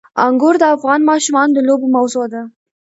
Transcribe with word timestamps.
انګور 0.25 0.55
د 0.59 0.63
افغان 0.75 1.01
ماشومانو 1.11 1.51
د 1.55 1.59
لوبو 1.67 1.87
موضوع 1.95 2.25
ده. 2.33 2.41